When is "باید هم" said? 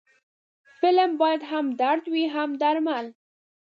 1.21-1.65